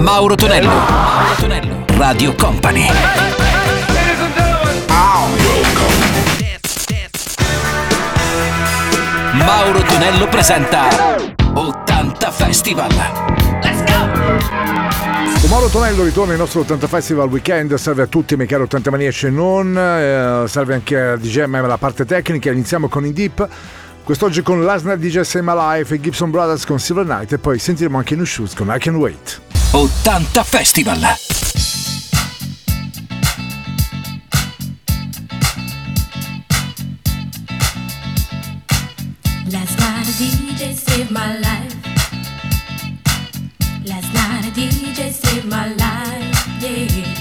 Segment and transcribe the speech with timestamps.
[0.00, 0.68] Mauro Tonello.
[0.68, 1.84] Mauro Tonello.
[1.98, 2.86] Radio Company.
[9.34, 10.88] Mauro Tonello presenta
[11.52, 12.88] 80 Festival.
[13.62, 15.48] Let's go!
[15.48, 19.26] Mauro Tonello ritorna al nostro 80 Festival Weekend, salve a tutti miei cari 80 maniaci
[19.26, 23.48] e non, eh, salve anche a DJM la parte tecnica, iniziamo con In Deep.
[24.02, 27.98] Quest'oggi con Night DJ My Life e Gibson Brothers con Silver Night e poi sentiremo
[27.98, 29.49] anche New Shoes con I Can Wait.
[29.72, 30.94] 80 Festival!
[30.94, 31.30] Last
[39.78, 41.76] night a DJ saved my life.
[43.86, 47.14] Last night a DJ saved my life, yeah.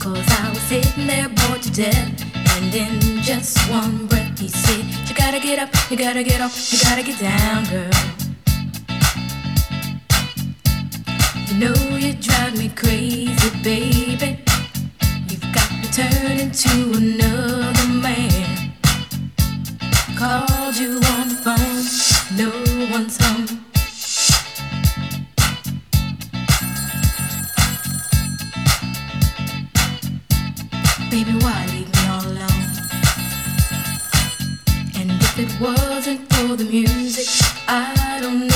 [0.00, 2.24] Cause I was sitting there bored to death.
[2.56, 6.72] And in just one breath he said, You gotta get up, you gotta get off,
[6.72, 8.25] you gotta get down, girl.
[11.58, 14.38] Know you drive me crazy, baby.
[15.28, 18.72] You've got me turning to another man.
[20.18, 21.84] Called you on the phone,
[22.36, 22.50] no
[22.90, 23.46] one's home.
[31.10, 32.66] Baby, why leave me all alone?
[34.98, 37.28] And if it wasn't for the music,
[37.66, 38.55] I don't know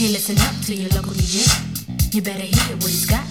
[0.00, 2.14] Hey, listen up to your local DJ.
[2.14, 3.29] You better hear what he's got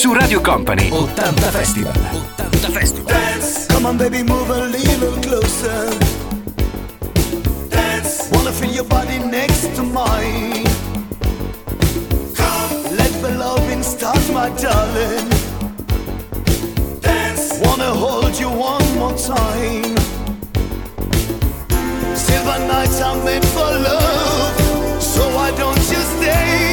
[0.00, 0.88] su Radio Company.
[0.90, 1.92] 80 Festival.
[2.38, 3.04] 80 Festival.
[3.04, 3.66] Dance.
[3.68, 5.90] Come on baby move a little closer.
[7.68, 8.30] Dance.
[8.32, 10.64] Wanna feel your body next to mine.
[12.34, 12.96] Come.
[12.96, 15.28] Let the loving start my darling.
[17.02, 17.60] Dance.
[17.60, 19.98] Wanna hold you one more time.
[22.16, 25.02] Silver nights are made for love.
[25.02, 26.69] So why don't you stay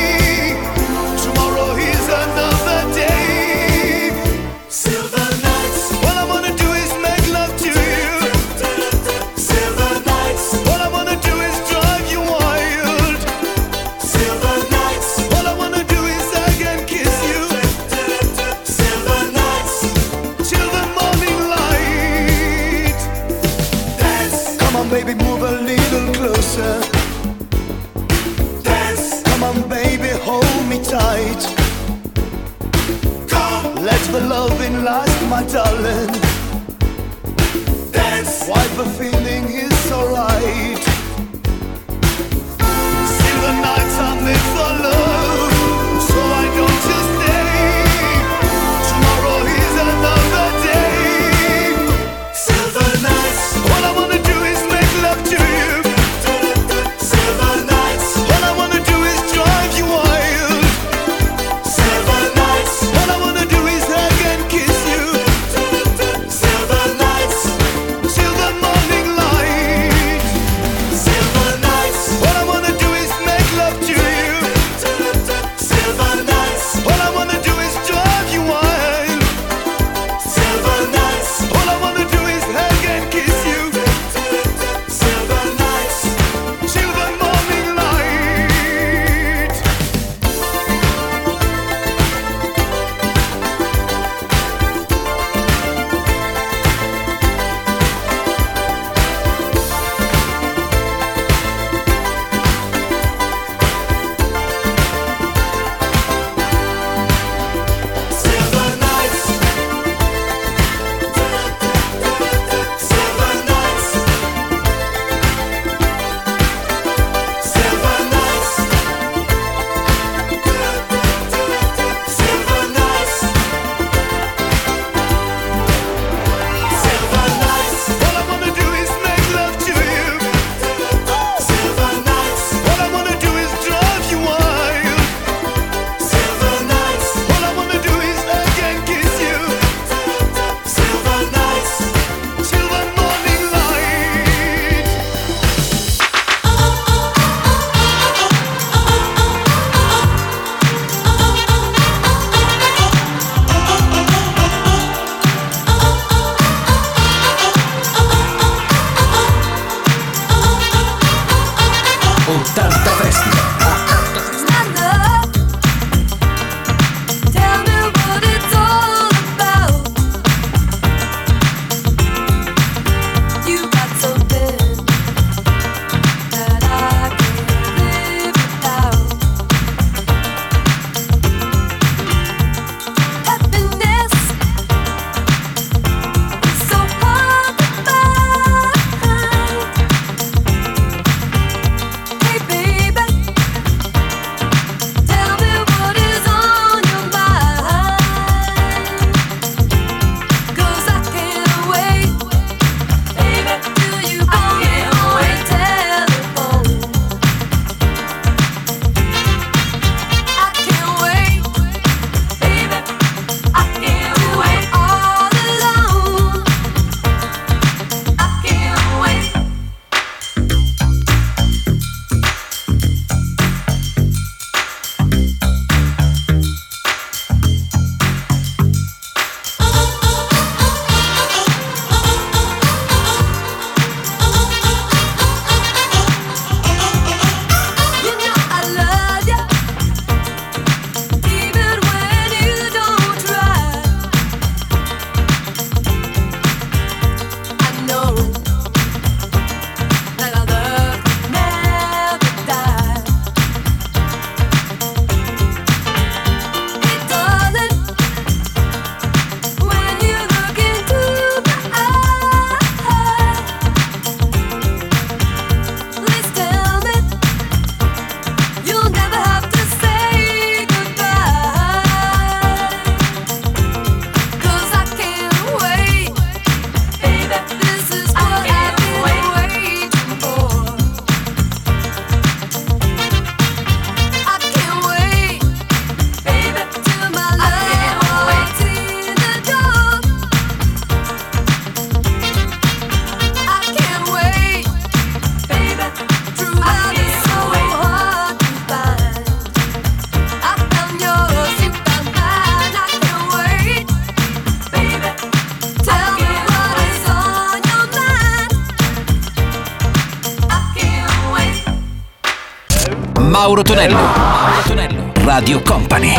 [313.39, 313.95] Mauro Tonello.
[313.95, 315.11] Mauro Tonello.
[315.23, 316.11] Radio Company.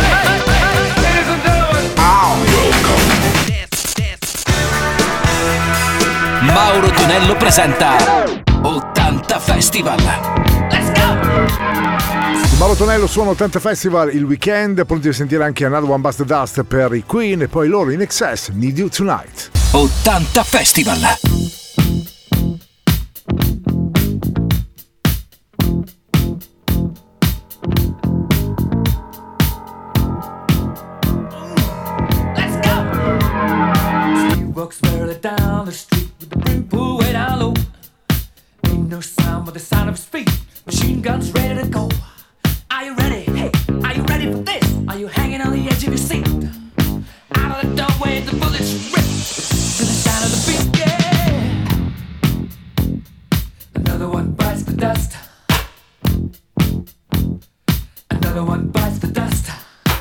[6.42, 7.96] Mauro Tonello presenta
[8.62, 10.00] 80 Festival.
[10.70, 12.56] Let's go!
[12.56, 16.62] Mauro Tonello suona 80 Festival il weekend, pronti a sentire anche Another One Bust Dust
[16.62, 19.50] per i Queen e poi loro in excess, Need You Tonight.
[19.72, 21.27] 80 Festival.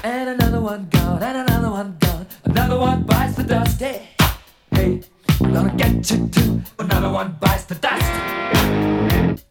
[0.08, 2.26] and another one gone, and another one gone.
[2.46, 3.80] Another one bites the dust.
[3.80, 4.10] Hey,
[4.72, 5.02] hey,
[5.42, 6.62] I'm gonna get you too.
[6.80, 9.47] Another one bites the dust.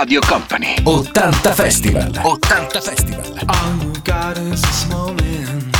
[0.00, 0.76] Radio Company.
[0.78, 2.00] 80 Festival.
[2.00, 3.22] 80 Festival.
[3.50, 5.74] All we got is this moment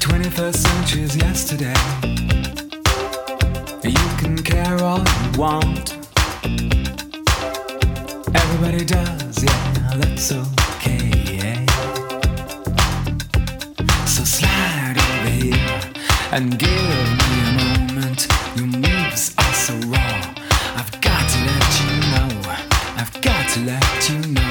[0.00, 1.74] 21st century is yesterday.
[3.84, 5.98] You can care all you want.
[8.34, 11.66] Everybody does, yeah, that's okay, yeah.
[14.06, 15.80] So slide over here
[16.32, 17.39] and give me
[23.64, 24.49] let you know.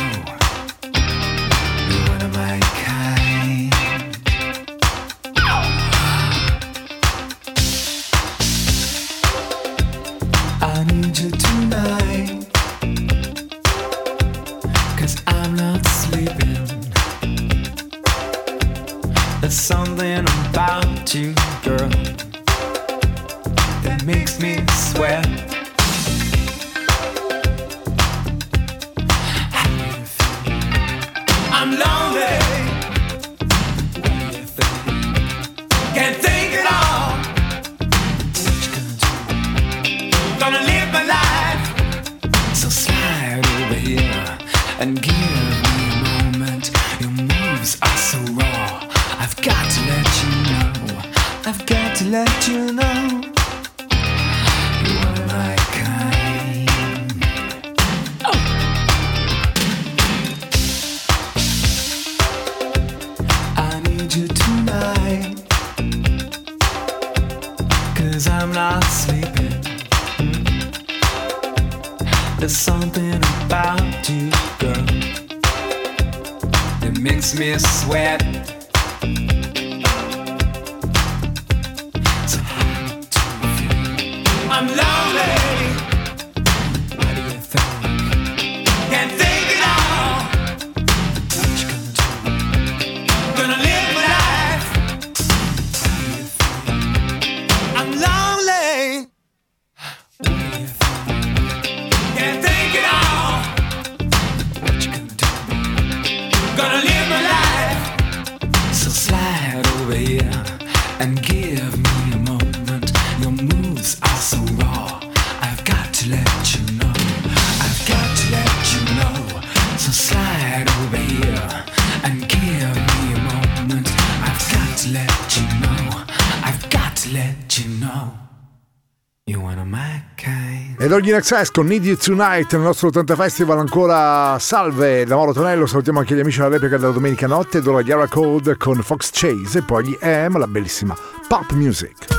[130.99, 134.37] Carol in Access con Need You Tonight nel nostro 80 Festival ancora.
[134.39, 138.07] Salve da Mauro Tonello salutiamo anche gli amici della replica della domenica notte d'ora Yara
[138.07, 140.95] Code con Fox Chase e poi gli AM la bellissima
[141.27, 142.18] Pop Music.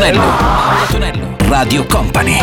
[0.00, 0.22] Tonello.
[0.88, 1.36] Tonello.
[1.40, 2.38] Radio Company.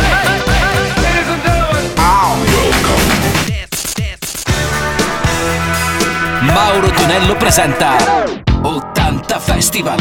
[6.42, 7.96] Mauro Tonello presenta
[8.62, 9.98] 80 Festival.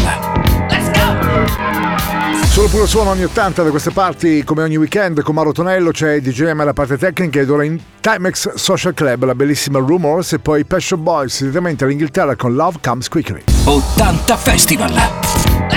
[0.69, 2.45] Let's go!
[2.45, 6.21] Solo puro suono ogni 80 da queste parti, come ogni weekend, con Mauro Tonello c'è
[6.21, 10.67] DJM alla parte tecnica ed ora in Timex Social Club la bellissima Rumors e poi
[10.67, 13.45] Passion Boys direttamente all'Inghilterra con Love Comes Quickly.
[13.65, 15.76] 80 Festival!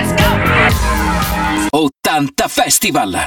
[1.71, 3.17] 80 Festival.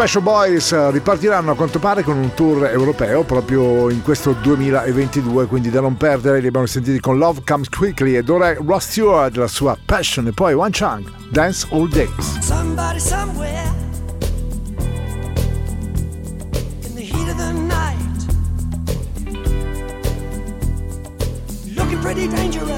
[0.00, 5.44] Special Boys eh, ripartiranno a quanto pare con un tour europeo proprio in questo 2022,
[5.44, 8.88] quindi da non perdere li abbiamo sentiti con Love Comes Quickly ed ora è Ross
[8.88, 12.38] Stewart, la sua Passion e poi One Chang, Dance All Days.
[12.38, 13.70] Somebody somewhere
[16.86, 18.24] in the heat of the night,
[21.76, 22.70] looking pretty dangerous,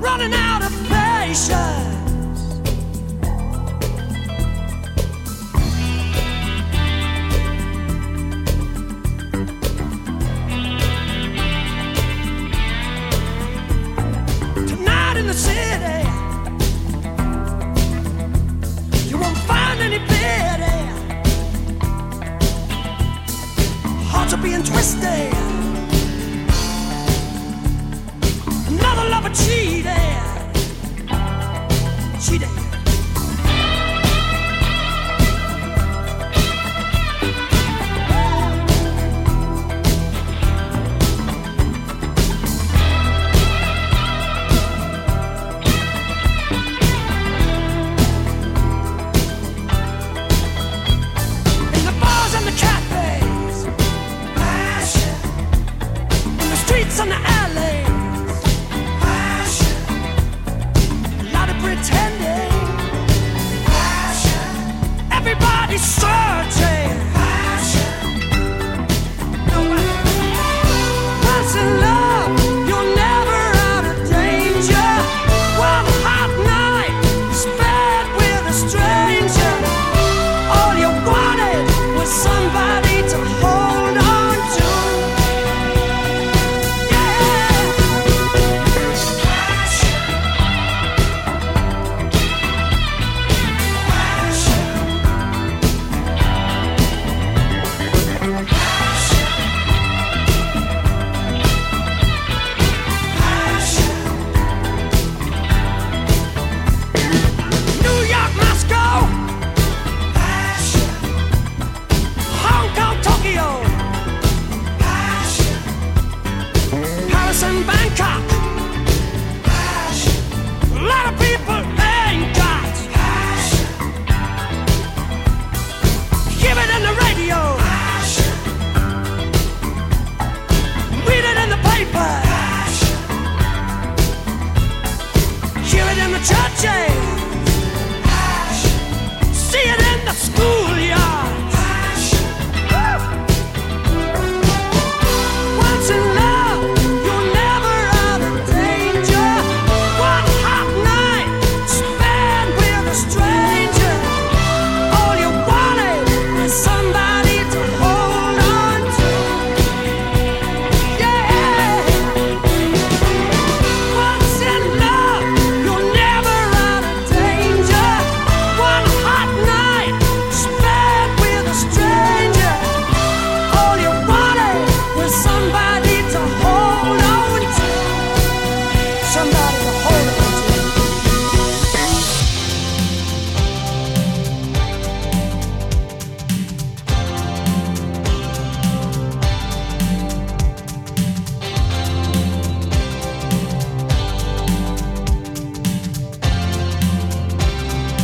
[0.00, 2.07] running out of patience.
[15.38, 16.02] City.
[19.08, 20.78] You won't find any pity.
[24.10, 25.32] Hearts are being twisted.
[28.66, 29.94] Another lover cheated.
[32.20, 32.67] Cheated.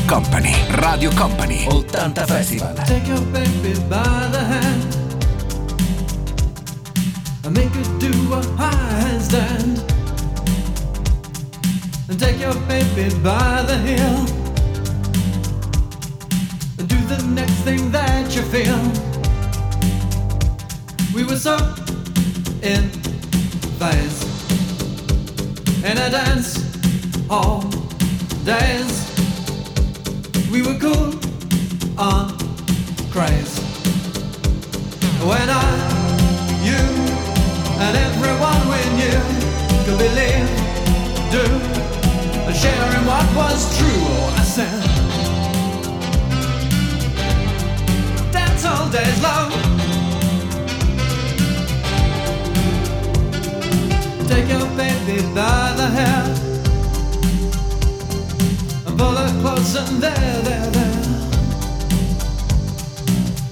[0.08, 2.74] Company, Radio Company, 80 Festival.
[2.86, 4.94] Take your baby by the hand
[7.44, 9.80] and make her do a handstand.
[12.08, 14.26] And take your baby by the heel
[16.78, 18.80] and do the next thing that you feel.
[21.14, 21.56] We were so
[22.62, 22.88] in
[23.78, 24.22] phase
[25.84, 26.58] in a dance
[27.30, 27.60] all
[28.44, 29.03] days.
[30.54, 31.10] We were cool
[31.98, 32.38] on
[33.10, 33.58] craze.
[35.26, 35.62] When I,
[36.62, 36.78] you,
[37.82, 39.18] and everyone we knew
[39.84, 40.48] could believe,
[41.34, 41.44] do,
[42.46, 44.04] and share in what was true.
[44.06, 44.82] Oh, I said,
[48.30, 49.50] dance all days long.
[54.28, 56.43] Take your baby by the hair
[59.04, 60.96] pull her close and there, there, there.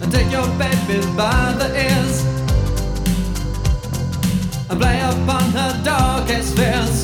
[0.01, 2.17] And take your baby by the ears
[4.71, 6.97] and play upon her darkest fears.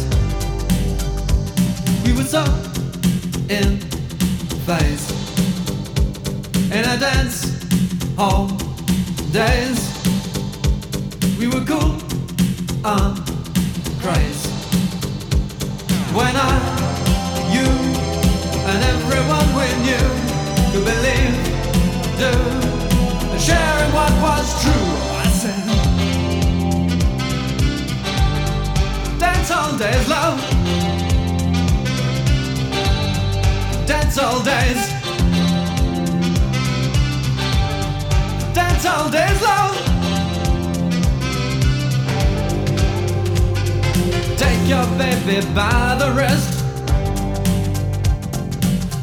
[2.05, 2.45] We were so
[3.57, 3.71] in
[4.67, 5.07] phase
[6.77, 7.39] in a dance
[8.17, 8.47] hall
[9.31, 9.81] days.
[11.39, 11.95] We were cool
[12.97, 13.15] and
[14.03, 14.51] crazy.
[16.19, 16.98] When I,
[18.71, 20.09] and everyone we knew
[20.71, 21.35] could believe,
[22.21, 22.33] do,
[23.39, 24.89] sharing what was true.
[25.23, 25.65] I said,
[29.19, 30.39] dance all days, love.
[33.87, 34.81] Dance all days.
[38.55, 39.77] Dance all days, love.
[44.37, 46.58] Take your baby by the wrist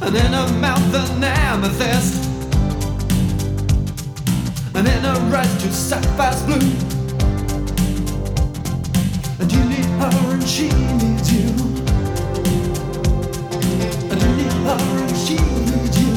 [0.06, 2.30] And in her mouth an amethyst.
[4.76, 6.60] And in her eyes two sapphires blue.
[9.40, 11.50] And you need her and she needs you.
[14.12, 16.14] And you need her and she needs you.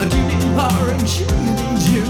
[0.00, 2.04] And you need her and she needs you.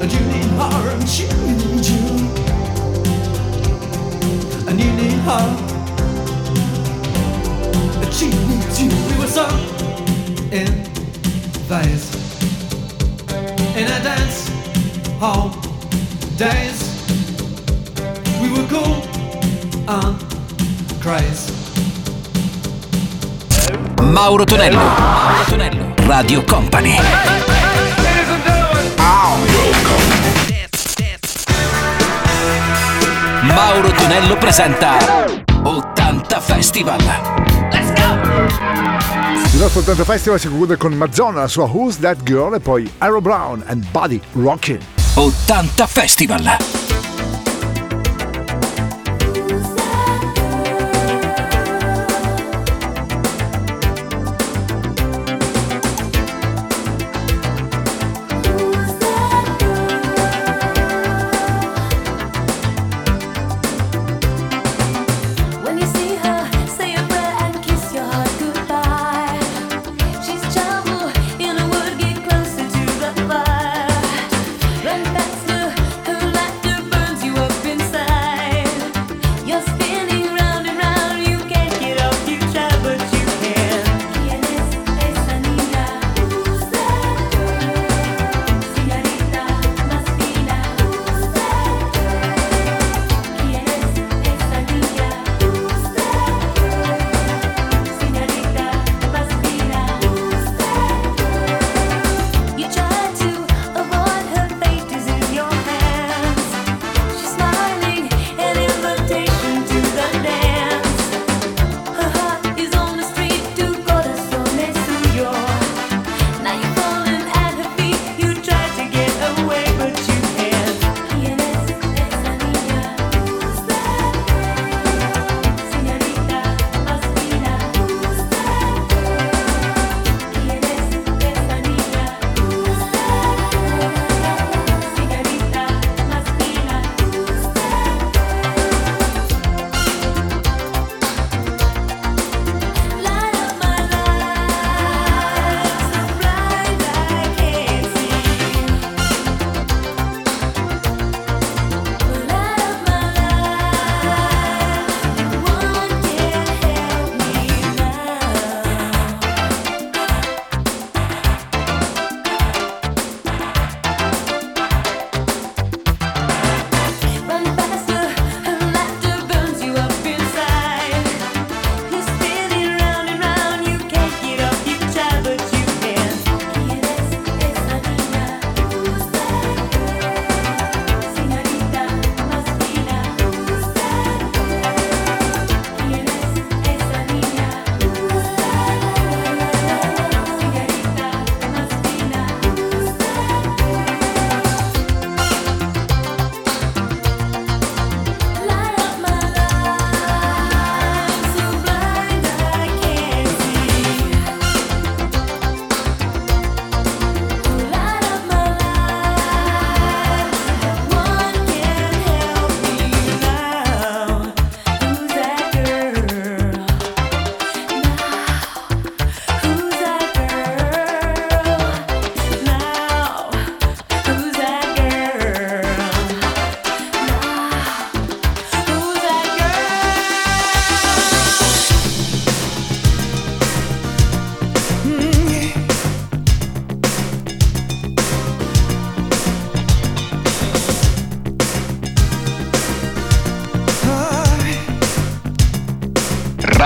[0.00, 2.01] And you need her and she needs you
[11.72, 12.08] phase
[13.80, 14.50] In a dance
[15.18, 15.48] hall
[16.36, 16.78] days
[18.40, 19.00] We were cool
[19.88, 20.16] and
[21.00, 21.52] crazy
[24.02, 24.76] Mauro Tonello.
[24.76, 25.94] Mauro Tonello.
[26.06, 26.98] Radio Company.
[33.42, 34.98] Mauro Tonello presenta
[35.62, 37.31] 80 Festival.
[39.62, 43.20] Nostro 80 Festival si conclude con Madonna, la sua Who's That Girl e poi Arrow
[43.20, 44.80] Brown and Buddy Rockin'.
[45.14, 46.81] 80 Festival.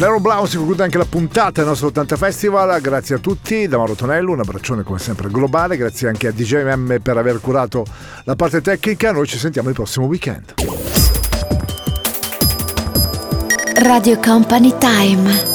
[0.00, 3.76] Nero Blau si conclude anche la puntata del nostro 80 Festival, grazie a tutti, da
[3.76, 7.84] Mauro Tonello, un abbraccione come sempre globale, grazie anche a DJM per aver curato
[8.24, 10.54] la parte tecnica, noi ci sentiamo il prossimo weekend.
[13.74, 15.49] Radio Company Time.